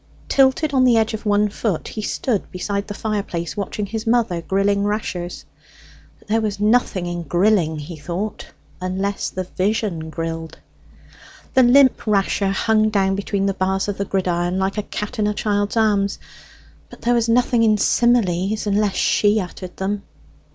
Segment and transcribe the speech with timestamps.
[0.29, 4.41] Tilted on the edge of one foot he stood beside the fireplace, watching his mother
[4.41, 5.45] grilling rashers;
[6.17, 8.47] but there was nothing in grilling, he thought,
[8.81, 10.57] unless the Vision grilled.
[11.53, 15.27] The limp rasher hung down between the bars of the gridiron like a cat in
[15.27, 16.17] a child's arms;
[16.89, 20.01] but there was nothing in similes, unless She uttered them.